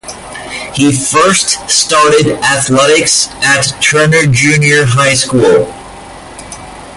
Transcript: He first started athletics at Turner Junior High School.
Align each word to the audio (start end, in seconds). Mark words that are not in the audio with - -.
He 0.73 0.91
first 0.93 1.69
started 1.69 2.25
athletics 2.43 3.27
at 3.43 3.67
Turner 3.83 4.25
Junior 4.31 4.83
High 4.87 5.13
School. 5.13 5.71